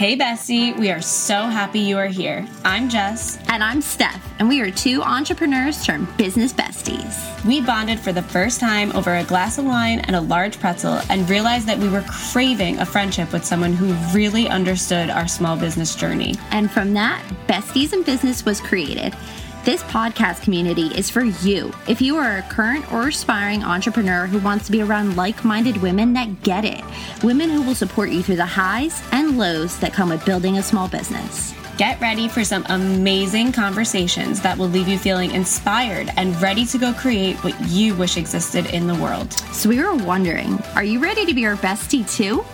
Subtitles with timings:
[0.00, 2.48] Hey, Bestie, we are so happy you are here.
[2.64, 3.38] I'm Jess.
[3.48, 7.44] And I'm Steph, and we are two entrepreneurs turned business besties.
[7.44, 11.02] We bonded for the first time over a glass of wine and a large pretzel
[11.10, 15.54] and realized that we were craving a friendship with someone who really understood our small
[15.54, 16.34] business journey.
[16.50, 19.14] And from that, Besties and Business was created.
[19.62, 21.70] This podcast community is for you.
[21.86, 25.76] If you are a current or aspiring entrepreneur who wants to be around like minded
[25.82, 26.82] women that get it,
[27.22, 30.62] women who will support you through the highs and lows that come with building a
[30.62, 31.54] small business.
[31.76, 36.78] Get ready for some amazing conversations that will leave you feeling inspired and ready to
[36.78, 39.30] go create what you wish existed in the world.
[39.52, 42.46] So, we were wondering are you ready to be our bestie too?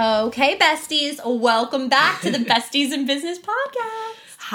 [0.00, 4.03] Okay, besties, welcome back to the Besties and Business podcast.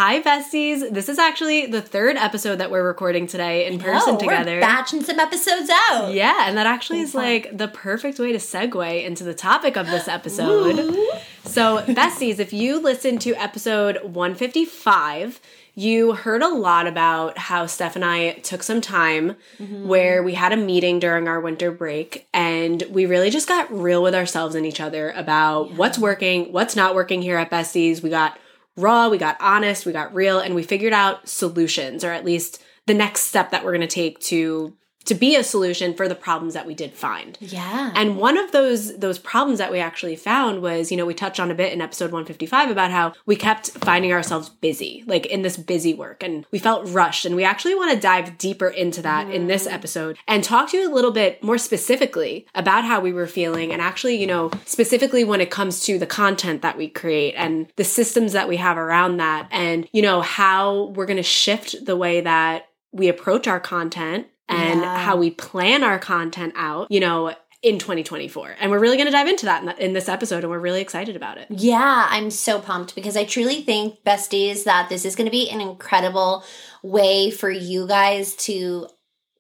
[0.02, 0.94] Hi, besties.
[0.94, 4.53] This is actually the third episode that we're recording today in person together.
[4.55, 6.13] We're batching some episodes out.
[6.13, 9.88] yeah, and that actually is like the perfect way to segue into the topic of
[9.88, 10.78] this episode.
[11.44, 15.41] so, besties, if you listened to episode 155,
[15.75, 19.86] you heard a lot about how Steph and I took some time mm-hmm.
[19.86, 24.02] where we had a meeting during our winter break and we really just got real
[24.02, 28.02] with ourselves and each other about what's working, what's not working here at Besties.
[28.02, 28.39] We got
[28.81, 32.63] raw, we got honest, we got real, and we figured out solutions, or at least
[32.88, 34.75] the next step that we're going to take to
[35.10, 37.38] to be a solution for the problems that we did find.
[37.42, 37.92] Yeah.
[37.96, 41.40] And one of those those problems that we actually found was, you know, we touched
[41.40, 45.42] on a bit in episode 155 about how we kept finding ourselves busy, like in
[45.42, 49.02] this busy work and we felt rushed and we actually want to dive deeper into
[49.02, 53.00] that in this episode and talk to you a little bit more specifically about how
[53.00, 56.78] we were feeling and actually, you know, specifically when it comes to the content that
[56.78, 61.06] we create and the systems that we have around that and, you know, how we're
[61.06, 64.97] going to shift the way that we approach our content and Yeah.
[64.97, 68.56] how we plan our content out, you know, in 2024.
[68.59, 70.80] And we're really going to dive into that in, in this episode and we're really
[70.81, 71.47] excited about it.
[71.50, 75.50] Yeah, I'm so pumped because I truly think, besties, that this is going to be
[75.50, 76.44] an incredible
[76.84, 78.88] way for you guys to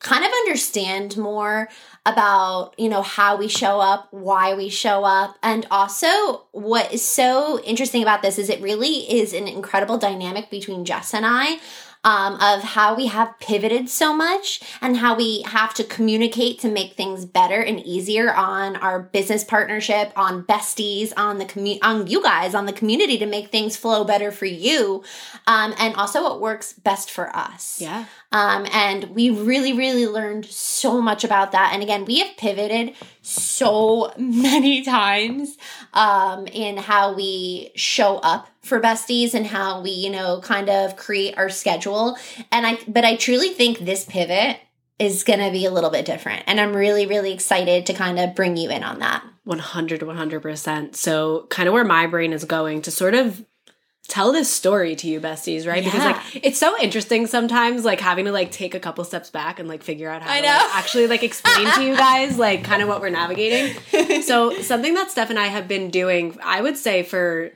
[0.01, 1.69] kind of understand more
[2.05, 7.05] about, you know, how we show up, why we show up, and also what is
[7.05, 11.59] so interesting about this is it really is an incredible dynamic between Jess and I.
[12.01, 16.69] Um, of how we have pivoted so much and how we have to communicate to
[16.69, 22.07] make things better and easier on our business partnership, on besties, on the commu- on
[22.07, 25.03] you guys, on the community to make things flow better for you,
[25.45, 27.81] um, and also what works best for us.
[27.81, 28.05] Yeah.
[28.31, 31.71] Um, and we really, really learned so much about that.
[31.73, 32.93] And again, we have pivoted
[33.29, 35.57] so many times
[35.93, 40.95] um, in how we show up for besties and how we, you know, kind of
[40.95, 42.17] create our schedule.
[42.51, 44.59] And I, but I truly think this pivot
[44.97, 46.43] is going to be a little bit different.
[46.45, 49.23] And I'm really, really excited to kind of bring you in on that.
[49.45, 50.95] 100 100%.
[50.95, 53.43] So, kind of where my brain is going to sort of
[54.09, 55.83] tell this story to you besties, right?
[55.83, 59.59] Because like it's so interesting sometimes like having to like take a couple steps back
[59.59, 62.63] and like figure out how I to like, actually like explain to you guys like
[62.63, 64.21] kind of what we're navigating.
[64.23, 67.51] so, something that Steph and I have been doing, I would say for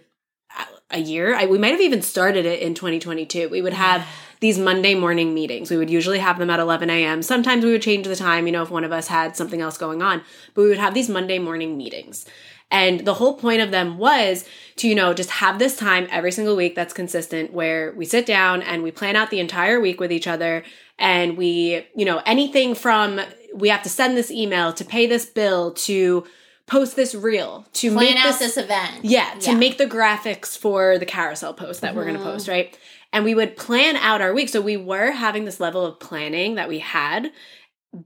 [0.91, 3.49] a year, I, we might have even started it in 2022.
[3.49, 4.07] We would have
[4.39, 5.71] these Monday morning meetings.
[5.71, 7.23] We would usually have them at 11 a.m.
[7.23, 9.77] Sometimes we would change the time, you know, if one of us had something else
[9.77, 10.21] going on,
[10.53, 12.25] but we would have these Monday morning meetings.
[12.73, 14.45] And the whole point of them was
[14.77, 18.25] to, you know, just have this time every single week that's consistent where we sit
[18.25, 20.63] down and we plan out the entire week with each other
[20.97, 23.21] and we, you know, anything from
[23.53, 26.25] we have to send this email to pay this bill to
[26.65, 29.05] post this reel to Plan make out this event.
[29.05, 29.57] yeah, to Yeah.
[29.57, 32.31] make the graphics for the carousel post that we're going to mm-hmm.
[32.31, 32.75] post, right?
[33.11, 34.49] And we would plan out our week.
[34.49, 37.31] So we were having this level of planning that we had,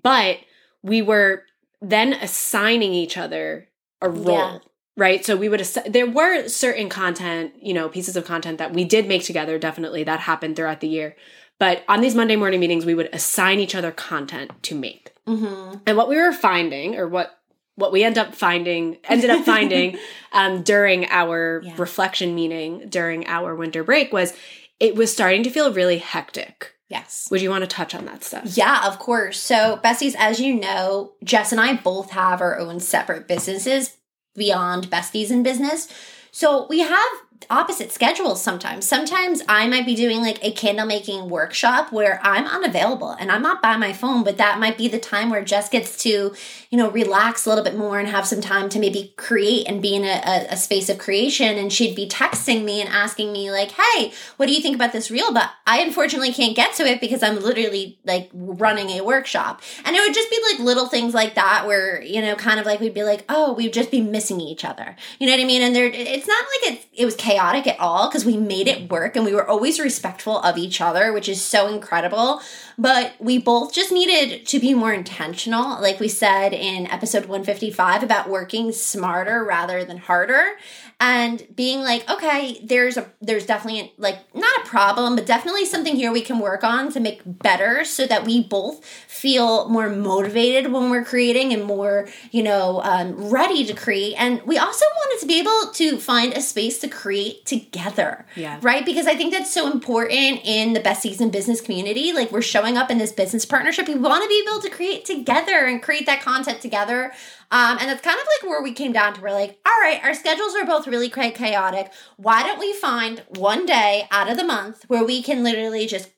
[0.04, 0.40] but
[0.84, 1.44] we were
[1.82, 3.70] then assigning each other
[4.02, 4.38] a role.
[4.38, 4.58] Yeah.
[4.96, 5.24] Right.
[5.24, 8.84] So we would, assi- there were certain content, you know, pieces of content that we
[8.84, 9.60] did make together.
[9.60, 11.16] Definitely that happened throughout the year.
[11.60, 15.14] But on these Monday morning meetings, we would assign each other content to make.
[15.28, 15.78] Mm-hmm.
[15.86, 17.34] And what we were finding, or what
[17.76, 19.98] what we end up finding, ended up finding
[20.32, 21.76] um, during our Yeah.
[21.78, 24.34] reflection meeting during our winter break was
[24.80, 26.74] it was starting to feel really hectic.
[26.90, 27.28] Yes.
[27.32, 28.44] Would you want to touch on that stuff?
[28.56, 29.40] Yeah, of course.
[29.40, 33.98] So, besties, as you know, Jess and I both have our own separate businesses
[34.36, 35.90] beyond besties in business.
[36.32, 37.10] So, we have
[37.50, 38.88] opposite schedules sometimes.
[38.88, 43.42] Sometimes I might be doing like a candle making workshop where I'm unavailable and I'm
[43.42, 46.34] not by my phone, but that might be the time where Jess gets to,
[46.70, 49.82] you know, relax a little bit more and have some time to maybe create and
[49.82, 51.58] be in a, a, a space of creation.
[51.58, 54.92] And she'd be texting me and asking me, like, hey, what do you think about
[54.92, 55.34] this reel?
[55.34, 59.62] But I unfortunately can't get to it because I'm literally like running a workshop.
[59.86, 62.66] And it would just be like little things like that where, you know, kind of
[62.66, 64.96] like we'd be like, oh, we'd just be missing each other.
[65.20, 65.62] You know what I mean?
[65.62, 68.90] And there, it's not like it, it was chaotic at all because we made it
[68.90, 72.42] work and we were always respectful of each other, which is so incredible.
[72.78, 78.02] But we both just needed to be more intentional, like we said in episode 155
[78.02, 80.54] about working smarter rather than harder
[81.00, 85.96] and being like okay there's a there's definitely like not a problem but definitely something
[85.96, 90.72] here we can work on to make better so that we both feel more motivated
[90.72, 94.16] when we're creating and more you know um, ready to create.
[94.18, 98.58] And we also wanted to be able to find a space to create together Yeah.
[98.62, 98.84] right?
[98.86, 102.12] Because i think that's so important in the besties and business community.
[102.12, 103.88] Like we're showing up in this business partnership.
[103.88, 107.12] We want to be able to create together and create that content together
[107.52, 109.22] um, and that's kind of like where we came down to.
[109.22, 111.92] We're like, all right, our schedules are both really quite chaotic.
[112.18, 116.10] Why don't we find one day out of the month where we can literally just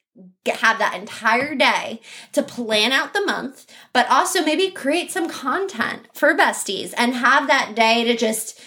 [0.47, 2.01] have that entire day
[2.33, 7.47] to plan out the month, but also maybe create some content for besties and have
[7.47, 8.59] that day to just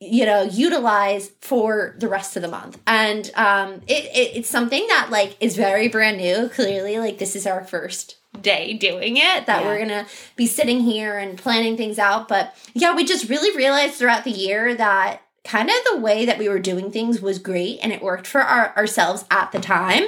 [0.00, 4.86] you know utilize for the rest of the month and um it, it it's something
[4.86, 9.46] that like is very brand new clearly like this is our first day doing it
[9.46, 9.66] that Yeah.
[9.66, 10.06] we're gonna
[10.36, 14.30] be sitting here and planning things out but yeah we just really realized throughout the
[14.30, 18.02] year that kind of the way that we were doing things was great and it
[18.02, 20.04] worked for our, ourselves at the time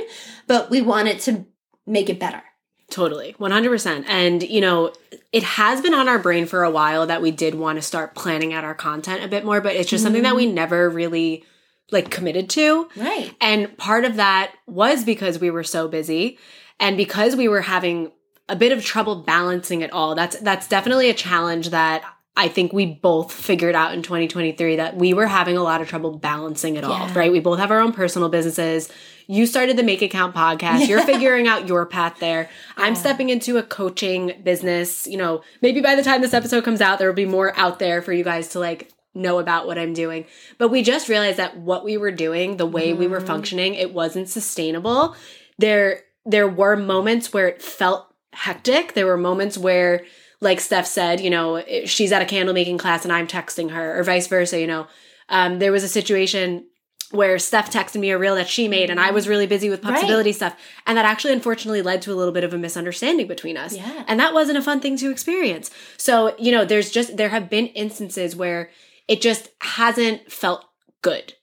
[0.46, 1.46] but we wanted to
[1.86, 2.42] make it better
[2.90, 4.04] Totally, 100%.
[4.08, 4.92] And, you know,
[5.32, 8.16] it has been on our brain for a while that we did want to start
[8.16, 10.56] planning out our content a bit more, but it's just something that we mm-hmm.
[10.56, 11.44] never really
[11.92, 12.88] like committed to.
[12.96, 16.38] right And part of that was because we were so busy
[16.78, 18.10] and because we were having
[18.50, 20.14] a bit of trouble balancing it all.
[20.14, 22.02] That's that's definitely a challenge that
[22.36, 25.88] I think we both figured out in 2023 that we were having a lot of
[25.88, 27.18] trouble balancing it all, Yeah.
[27.18, 27.32] right?
[27.32, 28.88] We both have our own personal businesses.
[29.26, 30.88] You started the Make Account podcast.
[30.88, 32.48] You're figuring out your path there.
[32.76, 35.06] I'm stepping into a coaching business.
[35.06, 37.78] You know, maybe by the time this episode comes out, there will be more out
[37.78, 40.24] there for you guys to like know about what I'm doing.
[40.56, 43.26] But we just realized that what we were doing, the way we were mm-hmm.
[43.26, 45.14] functioning, it wasn't sustainable.
[45.58, 48.94] There there were moments where it felt hectic.
[48.94, 50.04] There were moments where
[50.40, 53.98] like Steph said, you know, she's at a candle making class and I'm texting her
[53.98, 54.86] or vice versa, you know.
[55.28, 56.66] Um, there was a situation
[57.10, 59.84] where Steph texted me a reel that she made and I was really busy with
[59.84, 59.94] Right.
[59.94, 60.56] possibility stuff.
[60.86, 63.74] And that actually unfortunately led to a little bit of a misunderstanding between us.
[63.76, 64.04] Yeah.
[64.06, 65.70] And that wasn't a fun thing to experience.
[65.96, 68.70] So, you know, there's just, there have been instances where
[69.08, 70.64] it just hasn't felt
[71.02, 71.34] good.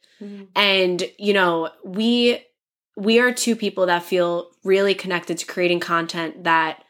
[0.56, 2.44] And, you know, we,
[2.98, 6.84] we are two people that feel really connected to creating content that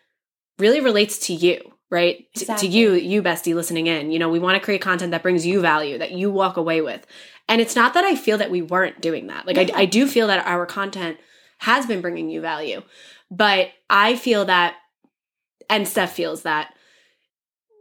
[0.57, 1.59] really relates to you,
[1.91, 2.25] right?
[2.33, 2.69] Exactly.
[2.69, 4.09] To you, you bestie listening in.
[4.11, 6.79] You know, we want to create content that brings you value, that you walk away
[6.81, 7.05] with.
[7.49, 9.45] And it's not that I feel that we weren't doing that.
[9.45, 11.17] Like, I, I do feel that our content
[11.59, 12.83] has been bringing you value.
[13.29, 14.75] But I feel that,
[15.69, 16.73] and Steph feels that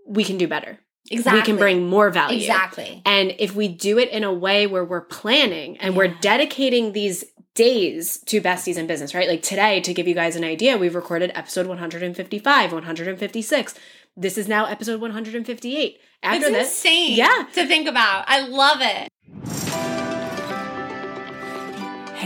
[0.06, 0.80] we can do better.
[1.10, 2.38] exactly We can bring more value.
[2.38, 6.92] exactly And if we do it in a way where we're planning and we're dedicating
[6.92, 7.24] these
[7.56, 9.28] days to besties in business, right?
[9.28, 13.74] Like today, to give you guys an idea, we've recorded episode 155, 156.
[14.16, 16.00] This is now episode 158.
[16.22, 17.46] After it's this, insane Yeah.
[17.54, 19.08] to think about i love it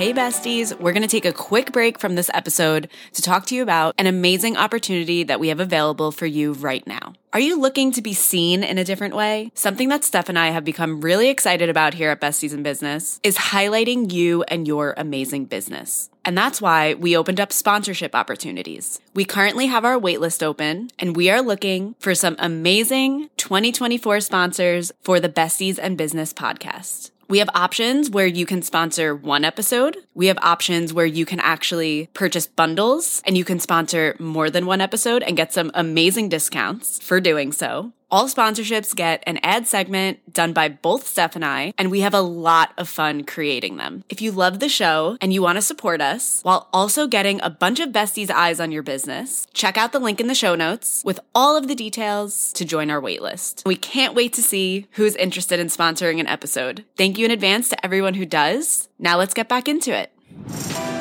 [0.00, 0.74] Hey, besties.
[0.80, 3.94] We're going to take a quick break from this episode to talk to you about
[3.98, 7.12] an amazing opportunity that we have available for you right now.
[7.34, 9.52] Are you looking to be seen in a different way?
[9.54, 13.20] Something that Steph and I have become really excited about here at Besties and Business
[13.22, 16.08] is highlighting you and your amazing business.
[16.24, 19.00] And that's why we opened up sponsorship opportunities.
[19.12, 24.92] We currently have our waitlist open and we are looking for some amazing 2024 sponsors
[25.02, 27.10] for the Besties and Business podcast.
[27.30, 29.96] We have options where you can sponsor one episode.
[30.14, 34.66] We have options where you can actually purchase bundles and you can sponsor more than
[34.66, 37.92] one episode and get some amazing discounts for doing so.
[38.12, 42.12] All sponsorships get an ad segment done by both Steph and I, and we have
[42.12, 44.02] a lot of fun creating them.
[44.08, 47.50] If you love the show and you want to support us while also getting a
[47.50, 51.02] bunch of besties' eyes on your business, check out the link in the show notes
[51.04, 53.64] with all of the details to join our waitlist.
[53.64, 56.84] We can't wait to see who's interested in sponsoring an episode.
[56.96, 58.88] Thank you in advance to everyone who does.
[58.98, 60.99] Now let's get back into it.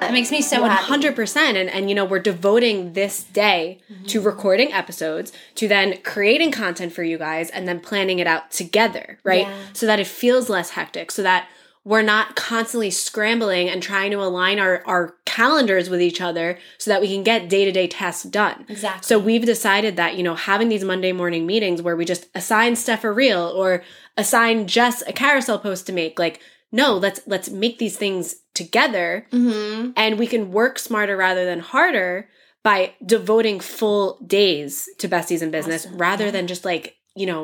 [0.00, 0.84] That makes me so One happy.
[0.84, 4.04] hundred percent, and and you know we're devoting this day Mm-hmm.
[4.06, 8.50] to recording episodes, to then creating content for you guys, and then planning it out
[8.50, 9.46] together, right?
[9.46, 9.56] Yeah.
[9.72, 11.48] So that it feels less hectic, so that
[11.84, 16.90] we're not constantly scrambling and trying to align our our calendars with each other, so
[16.90, 18.64] that we can get day to day tasks done.
[18.68, 19.06] Exactly.
[19.06, 22.76] So we've decided that you know having these Monday morning meetings where we just assign
[22.76, 23.82] Steph a reel or
[24.16, 26.40] assign Jess a carousel post to make, like
[26.72, 29.90] no, let's let's make these things together Mm-hmm.
[30.02, 32.28] and we can work smarter rather than harder
[32.62, 32.78] by
[33.14, 34.04] devoting full
[34.38, 35.98] days to besties in business Awesome.
[35.98, 36.30] rather Yeah.
[36.36, 36.84] than just like
[37.20, 37.42] you know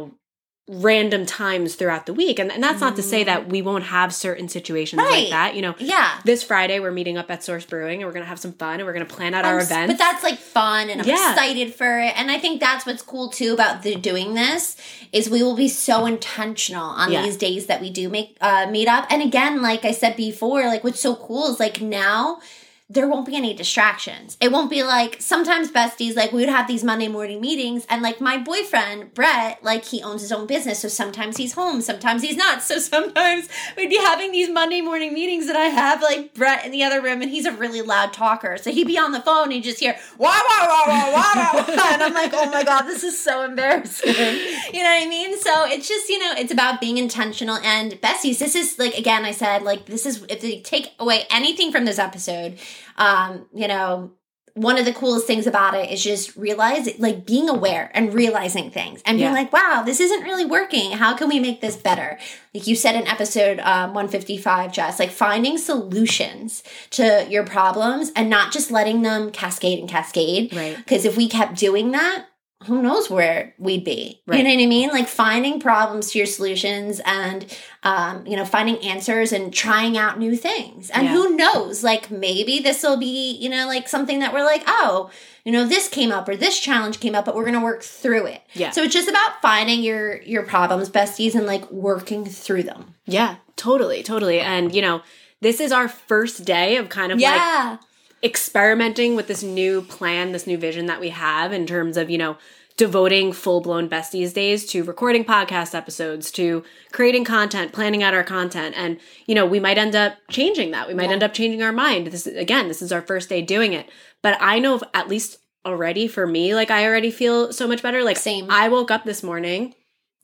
[0.68, 4.12] random times throughout the week and, and that's not to say that we won't have
[4.12, 6.18] certain situations like that you know Yeah.
[6.25, 8.85] this friday we're meeting up at source brewing and we're gonna have some fun and
[8.85, 11.32] we're gonna plan out our I'm s- events But that's like fun and I'm Yeah.
[11.35, 12.18] excited for it.
[12.18, 14.76] And I think that's what's cool too about the doing this
[15.12, 17.23] is we will be so intentional on Yeah.
[17.23, 19.06] these days that we do make uh meet up.
[19.08, 22.40] And again, like I said before, like what's so cool is like now
[22.88, 24.37] there won't be any distractions.
[24.40, 28.00] It won't be like sometimes besties, like we would have these Monday morning meetings, and
[28.00, 30.81] like my boyfriend, Brett, like he owns his own business.
[30.81, 32.62] So sometimes he's home, sometimes he's not.
[32.62, 36.71] So sometimes we'd be having these Monday morning meetings, and I have like Brett in
[36.71, 38.57] the other room, and he's a really loud talker.
[38.57, 41.52] So he'd be on the phone and you just hear, wah, wah, wah, wah, wah,
[41.55, 41.64] wah.
[41.97, 44.14] And I'm like, oh my God, this is so embarrassing.
[44.73, 45.38] You know what I mean?
[45.38, 47.57] So it's just, you know, it's about being intentional.
[47.57, 51.25] And besties, this is like, again, I said, like, this is, if they take away
[51.31, 52.59] anything from this episode,
[52.97, 54.12] um, you know,
[54.54, 58.71] one of the coolest things about it is just realize like being aware and realizing
[58.71, 59.35] things and being Yeah.
[59.37, 62.18] like wow this isn't really working how can we make this better
[62.54, 68.30] like you said in episode um, 155 jess like finding solutions to your problems and
[68.30, 70.75] not just letting them cascade and cascade Right.
[70.78, 72.25] because if we kept doing that
[72.64, 74.22] who knows where we'd be.
[74.26, 74.38] Right.
[74.38, 74.88] you know what i mean?
[74.88, 77.46] Like finding problems to your solutions and
[77.82, 80.88] um, you know finding answers and trying out new things.
[80.90, 81.12] And Yeah.
[81.12, 81.84] who knows?
[81.84, 85.10] Like maybe this will be you know like something that we're like oh
[85.44, 88.26] you know this came up or this challenge came up but we're gonna work through
[88.26, 88.42] it.
[88.54, 88.70] Yeah.
[88.70, 92.94] so it's just about finding your your problems besties and like working through them.
[93.04, 94.40] Yeah totally totally.
[94.40, 95.02] And you know
[95.42, 97.76] this is our first day of kind of like yeah
[98.23, 102.18] experimenting with this new plan, this new vision that we have in terms of, you
[102.18, 102.37] know,
[102.76, 108.25] devoting full blown besties days to recording podcast episodes, to creating content, planning out our
[108.25, 108.75] content.
[108.76, 110.87] And, you know, we might end up changing that.
[110.87, 112.08] We might end up changing our mind.
[112.08, 113.88] This is, again, this is our first day doing it.
[114.23, 118.04] But I know at least already for me, like I already feel so much better.
[118.04, 118.50] Like, Same.
[118.50, 119.75] I woke up this morning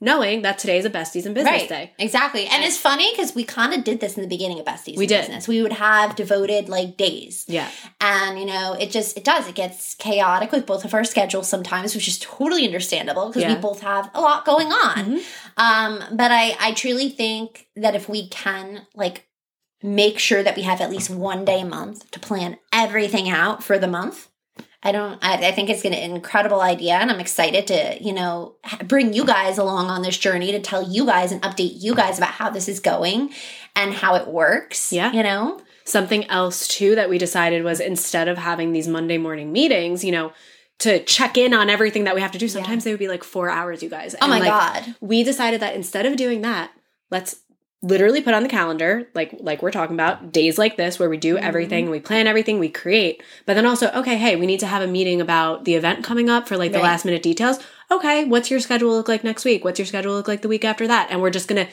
[0.02, 1.92] knowing that today's a besties in business right day.
[1.99, 4.97] exactly and it's funny because we kind of did this in the beginning of besties
[4.99, 5.21] We did.
[5.21, 7.68] business we would have devoted like days Yeah.
[8.00, 11.49] and you know it just it does it gets chaotic with both of our schedules
[11.49, 13.49] sometimes which is totally understandable because Yeah.
[13.54, 13.56] Mm-hmm.
[13.62, 15.21] we both have a lot going on
[15.56, 19.28] um but i i truly think that if we can like
[19.85, 23.62] make sure that we have at least one day a month to plan everything out
[23.64, 24.28] for the month
[24.82, 25.18] I don't.
[25.22, 29.24] I, I think it's an incredible idea, and I'm excited to, you know, bring you
[29.24, 32.50] guys along on this journey to tell you guys and update you guys about how
[32.50, 33.32] this is going
[33.76, 34.92] and how it works.
[34.92, 35.12] Yeah.
[35.12, 39.52] you know, Something else too that we decided was instead of having these Monday morning
[39.52, 40.32] meetings, you know,
[40.78, 43.24] to check in on everything that we have to do, sometimes they would be like
[43.24, 44.14] four hours, you guys.
[44.20, 44.94] Oh my like, God.
[45.00, 46.70] We decided that instead of doing that,
[47.10, 47.36] let's
[47.82, 51.16] literally put on the calendar, like like we're talking about, days like this where we
[51.16, 51.44] do Mm-hmm.
[51.44, 53.22] everything, we plan everything, we create.
[53.44, 56.30] But then also, okay, hey, we need to have a meeting about the event coming
[56.30, 57.58] up for like the last minute details.
[57.90, 59.64] Okay, what's your schedule look like next week?
[59.64, 61.08] What's your schedule look like the week after that?
[61.10, 61.68] And we're just gonna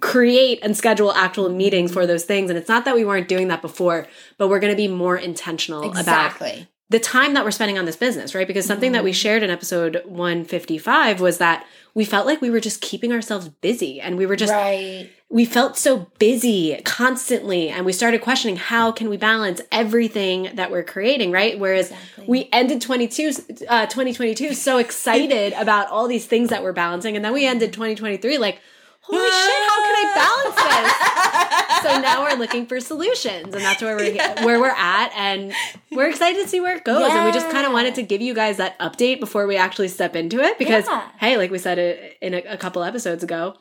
[0.00, 2.50] create and schedule actual meetings for those things.
[2.50, 5.16] And it's not that we weren't doing that before, but we're going to be more
[5.16, 6.68] intentional about exactly.
[6.88, 8.46] The time that we're spending on this business, right?
[8.46, 12.60] Because something that we shared in episode 155 was that we felt like we were
[12.60, 15.10] just keeping ourselves busy and we were just right.
[15.30, 20.70] we felt so busy constantly and we started questioning how can we balance everything that
[20.70, 22.24] we're creating right whereas Exactly.
[22.28, 23.30] we ended 22
[23.68, 27.72] uh, 2022 so excited about all these things that we're balancing and then we ended
[27.72, 28.60] 2023 like
[29.08, 31.82] holy shit how can i balance this?
[31.82, 35.52] So now we're looking for solutions and that's where we're where we're at and
[35.92, 38.20] we're excited to see where it goes and we just kind of wanted to give
[38.20, 41.08] you guys that update before we actually step into it because Yeah.
[41.20, 43.54] hey like we said it in a, a couple episodes ago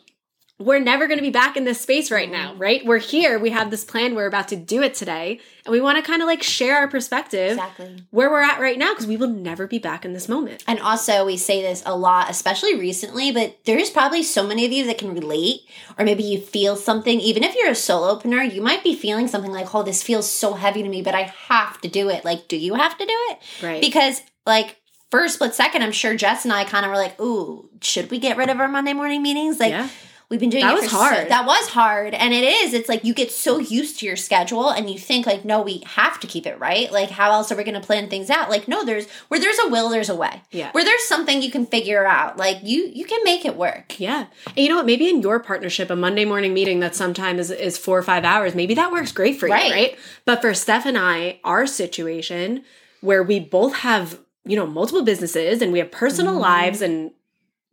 [0.58, 2.62] we're never going to be back in this space right now, Mm-hmm.
[2.62, 2.86] right?
[2.86, 3.38] We're here.
[3.38, 4.16] We have this plan.
[4.16, 5.42] We're about to do it today.
[5.66, 8.04] And we want to kind of like share our perspective Exactly.
[8.12, 10.64] where we're at right now because we will never be back in this moment.
[10.66, 14.72] And also, we say this a lot, especially recently, but there's probably so many of
[14.72, 15.62] you that can relate,
[16.00, 17.20] or maybe you feel something.
[17.20, 20.54] Even if you're a solopreneur, you might be feeling something like, oh, this feels so
[20.54, 22.24] heavy to me, but I have to do it.
[22.24, 23.40] Like, do you have to do it?
[23.62, 23.82] Right.
[23.82, 24.78] Because, like,
[25.12, 28.10] for a split second, I'm sure Jess and I kind of were like, ooh, should
[28.10, 29.60] we get rid of our Monday morning meetings?
[29.60, 29.90] Like, Yeah.
[30.30, 31.16] We've been doing That was for hard.
[31.24, 32.74] So, that was hard, and it is.
[32.74, 35.84] It's like you get so used to your schedule, and you think like, no, we
[35.86, 36.92] have to keep it right.
[36.92, 38.50] Like, how else are we going to plan things out?
[38.50, 40.42] Like, no, there's where there's a will, there's a way.
[40.52, 40.72] Yeah.
[40.72, 44.00] Where there's something you can figure out, like you you can make it work.
[44.00, 44.26] Yeah.
[44.48, 44.86] And you know what?
[44.86, 48.24] Maybe in your partnership, a Monday morning meeting that sometimes is, is four or five
[48.26, 49.66] hours, maybe that works great for Right.
[49.68, 50.00] you, right?
[50.26, 52.64] But for Steph and I, our situation
[53.02, 56.42] where we both have, you know, multiple businesses and we have personal Mm-hmm.
[56.42, 57.12] lives and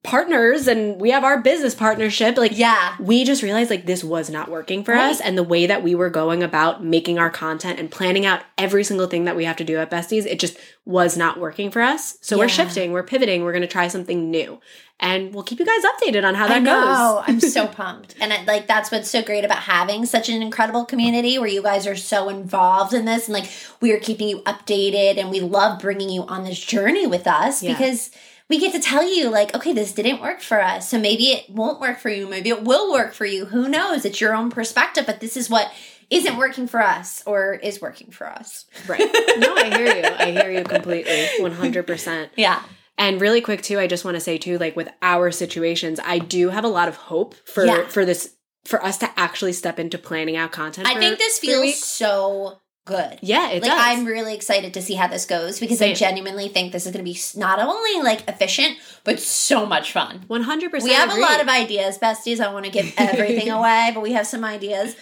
[0.05, 2.97] partners and we have our business partnership, like, Yeah.
[2.99, 5.21] we just realized like this was not working for us.
[5.21, 8.83] And the way that we were going about making our content and planning out every
[8.83, 11.81] single thing that we have to do at besties it just was not working for
[11.81, 12.19] us.
[12.21, 14.61] So we're shifting we're pivoting we're going to try something new.
[14.99, 17.25] And we'll keep you guys updated on how that goes.
[17.27, 18.15] I'm so pumped.
[18.21, 21.63] And it, like that's what's so great about having such an incredible community where you
[21.63, 23.49] guys are so involved in this and like
[23.81, 27.63] we are keeping you updated and we love bringing you on this journey with us
[27.63, 27.73] Yeah.
[27.73, 28.11] because
[28.49, 30.91] we get to tell you like okay this didn't work for us.
[30.91, 32.29] So maybe it won't work for you.
[32.29, 33.47] Maybe it will work for you.
[33.47, 34.05] Who knows?
[34.05, 35.73] It's your own perspective but this is what
[36.11, 38.67] isn't working for us or is working for us.
[38.87, 39.01] Right.
[39.39, 40.05] No i hear you.
[40.19, 41.29] I hear you completely.
[41.41, 42.63] 100% yeah.
[42.99, 46.19] And really quick too i just want to say too like with our situations i
[46.19, 47.87] do have a lot of hope for Yeah.
[47.89, 51.39] for this for us to actually step into planning out content i for think this
[51.39, 55.61] feels so good yeah it like does I'm really excited to see how this goes
[55.61, 59.67] because I genuinely think this is going to be not only like efficient but so
[59.67, 60.25] much fun.
[60.29, 62.41] 100% We have a lot of ideas, besties.
[62.41, 64.97] I want to give everything away, but we have some ideas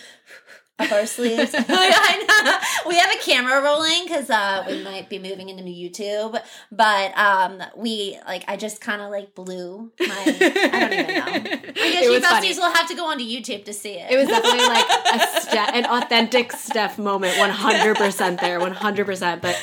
[0.80, 1.52] up our sleeves.
[1.56, 2.88] I know.
[2.90, 6.40] We have a camera rolling because uh, we might be moving into YouTube,
[6.72, 10.06] but um, we like I just kind of like blew my.
[10.08, 11.24] I don't even know.
[11.26, 12.48] I guess It you funny.
[12.48, 14.10] besties will have to go onto YouTube to see it.
[14.10, 19.40] It was definitely like a ste- an authentic Steph moment, 100% there, 100%.
[19.42, 19.62] But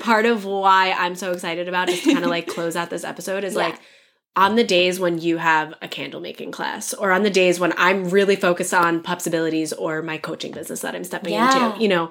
[0.00, 2.90] part of why I'm so excited about it is to kind of like close out
[2.90, 3.60] this episode is Yeah.
[3.60, 3.80] like
[4.36, 7.72] on the days when you have a candle making class or on the days when
[7.76, 11.72] I'm really focused on pups abilities or my coaching business that I'm stepping Yeah.
[11.74, 12.10] into, you know,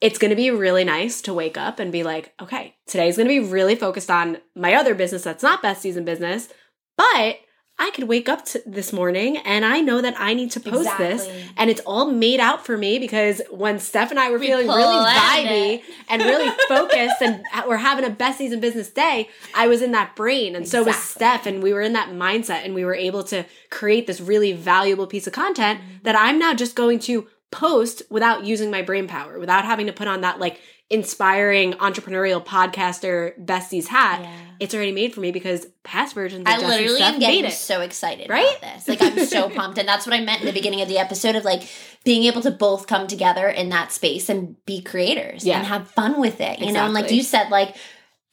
[0.00, 3.28] it's going to be really nice to wake up and be like, okay, today's going
[3.28, 6.48] to be really focused on my other business that's not besties in business,
[6.96, 7.38] but
[7.80, 10.90] I could wake up to this morning and I know that I need to post
[10.98, 14.46] this and it's all made out for me because when Steph and I were We
[14.48, 19.68] feeling really vibey and really focused and we're having a besties in business day, I
[19.68, 22.74] was in that brain and so was Steph and we were in that mindset and
[22.74, 26.04] we were able to create this really valuable piece of content Mm-hmm.
[26.04, 29.92] that I'm now just going to post without using my brain power, without having to
[29.92, 34.20] put on that like inspiring entrepreneurial podcaster besties hat.
[34.22, 34.32] Yeah.
[34.60, 37.52] It's already made for me because past versions of I literally am made getting it.
[37.52, 38.56] so excited Right?
[38.58, 38.88] about this.
[38.88, 41.36] Like I'm so pumped, and that's what I meant in the beginning of the episode
[41.36, 41.62] of like
[42.04, 45.58] being able to both come together in that space and be creators Yeah.
[45.58, 46.58] and have fun with it.
[46.60, 47.76] You know, and like you said, like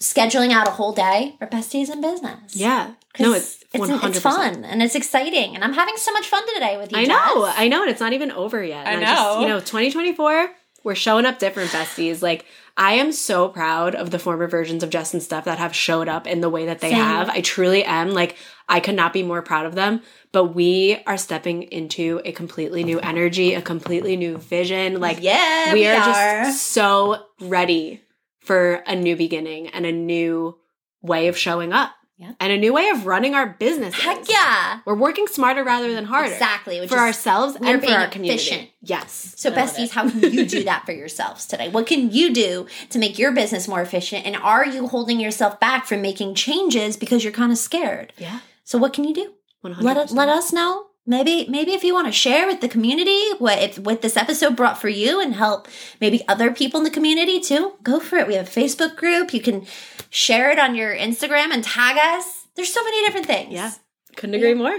[0.02, 2.56] scheduling out a whole day for besties in business.
[2.56, 4.10] Yeah, No, it's it's, 100%.
[4.10, 6.98] it's fun and it's exciting, and I'm having so much fun today with you.
[7.00, 7.56] I know, Jess.
[7.58, 8.88] I know, and it's not even over yet.
[8.88, 9.42] I And just, know.
[9.42, 10.50] you know, 2024,
[10.86, 12.22] we're showing up different besties.
[12.22, 12.46] Like,
[12.78, 16.08] I am so proud of the former versions of Jess and Steph that have showed
[16.08, 17.00] up in the way that they Same.
[17.00, 17.28] have.
[17.28, 18.12] I truly am.
[18.12, 18.38] Like,
[18.70, 20.02] I could not be more proud of them.
[20.32, 25.00] But we are stepping into a completely new energy, a completely new vision.
[25.00, 26.44] Like, yeah, we, we, are, are.
[26.44, 28.04] just so ready
[28.42, 30.56] for a new beginning and a new
[31.02, 32.32] way of showing up Yeah.
[32.40, 34.02] and a new way of running our businesses.
[34.02, 36.88] Heck yeah, We're working smarter rather than harder exactly.
[36.88, 38.42] For ourselves and for our community.
[38.42, 38.70] efficient.
[38.82, 39.34] Yes.
[39.36, 41.68] So, I besties, how can you do that for yourselves today?
[41.68, 44.26] What can you do to make your business more efficient?
[44.26, 48.14] And are you holding yourself back from making changes because you're kind of scared?
[48.18, 48.40] Yeah.
[48.64, 49.34] So, what can you do?
[49.66, 49.82] 100%.
[49.82, 50.85] Let let us know.
[51.08, 54.56] Maybe maybe if you want to share with the community what if what this episode
[54.56, 55.68] brought for you and help
[56.02, 58.28] maybe other people in the community too, go for it.
[58.28, 59.34] We have a Facebook group.
[59.34, 59.68] You can
[60.10, 62.48] share it on your Instagram and tag us.
[62.56, 63.54] There's so many different things.
[63.54, 63.72] Yeah.
[64.16, 64.76] Couldn't agree more.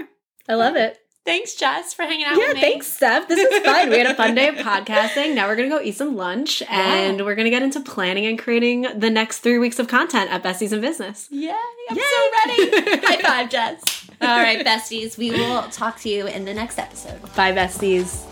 [0.49, 0.97] I love it.
[1.25, 2.61] Thanks, Jess, for hanging out Yeah, with me.
[2.61, 3.27] thanks, Steph.
[3.27, 3.89] This was fun.
[3.89, 5.35] We had a fun day of podcasting.
[5.35, 8.25] Now we're going to go eat some lunch and we're going to get into planning
[8.25, 11.27] and creating the next three weeks of content at Besties and Business.
[11.29, 11.59] Yeah,
[11.89, 12.03] I'm Yay.
[12.03, 13.01] so ready.
[13.05, 13.96] High five, Jess.
[14.21, 15.17] All right, besties.
[15.17, 17.21] We will talk to you in the next episode.
[17.35, 18.23] Bye, Besties.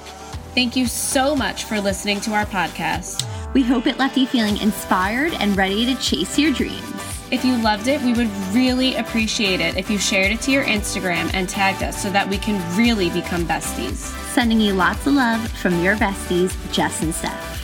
[0.55, 3.27] Thank you so much for listening to our podcast.
[3.53, 6.81] We hope it left you feeling inspired and ready to chase your dreams.
[7.31, 10.63] If you loved it, we would really appreciate it if you shared it to your
[10.63, 14.13] Instagram and tagged us so that we can really become besties.
[14.33, 17.54] Sending you lots of love from your besties, Jess and Steph.